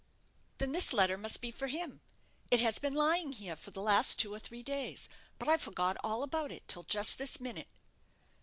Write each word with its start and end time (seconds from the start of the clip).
"Then 0.57 0.71
this 0.71 0.93
letter 0.93 1.15
must 1.15 1.41
be 1.43 1.51
for 1.51 1.67
him. 1.67 2.01
It 2.49 2.59
has 2.59 2.79
been 2.79 2.95
lying 2.95 3.33
here 3.33 3.55
for 3.55 3.69
the 3.69 3.83
last 3.83 4.17
two 4.17 4.33
or 4.33 4.39
three 4.39 4.63
days; 4.63 5.07
but 5.37 5.47
I 5.47 5.57
forgot 5.57 5.95
all 6.03 6.23
about 6.23 6.51
it 6.51 6.67
till 6.67 6.81
just 6.85 7.19
this 7.19 7.39
minute." 7.39 7.67